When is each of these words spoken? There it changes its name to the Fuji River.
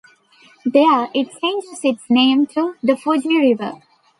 There 0.65 1.09
it 1.13 1.27
changes 1.39 1.81
its 1.83 2.01
name 2.09 2.47
to 2.55 2.73
the 2.81 2.97
Fuji 2.97 3.37
River. 3.39 3.73